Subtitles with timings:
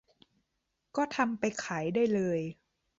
[0.95, 2.39] ก็ทำไปขายได้เลย